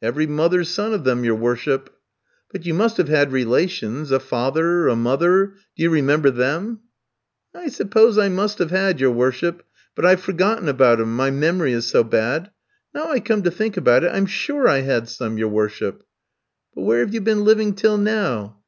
"'Every 0.00 0.28
mother's 0.28 0.68
son 0.68 0.94
of 0.94 1.02
them, 1.02 1.24
your 1.24 1.34
worship.' 1.34 1.90
"'But 2.52 2.64
you 2.64 2.72
must 2.72 2.98
have 2.98 3.08
had 3.08 3.32
relations 3.32 4.12
a 4.12 4.20
father, 4.20 4.86
a 4.86 4.94
mother. 4.94 5.54
Do 5.74 5.82
you 5.82 5.90
remember 5.90 6.30
them?' 6.30 6.78
"'I 7.52 7.66
suppose 7.66 8.16
I 8.16 8.28
must 8.28 8.60
have 8.60 8.70
had, 8.70 9.00
your 9.00 9.10
worship; 9.10 9.64
but 9.96 10.06
I've 10.06 10.20
forgotten 10.20 10.68
about 10.68 11.00
'em, 11.00 11.16
my 11.16 11.32
memory 11.32 11.72
is 11.72 11.88
so 11.88 12.04
bad. 12.04 12.52
Now 12.94 13.10
I 13.10 13.18
come 13.18 13.42
to 13.42 13.50
think 13.50 13.76
about 13.76 14.04
it, 14.04 14.12
I'm 14.14 14.26
sure 14.26 14.68
I 14.68 14.82
had 14.82 15.08
some, 15.08 15.36
your 15.36 15.48
worship.' 15.48 16.04
"'But 16.76 16.82
where 16.82 17.00
have 17.00 17.12
you 17.12 17.20
been 17.20 17.42
living 17.42 17.74
till 17.74 17.98
now?' 17.98 18.60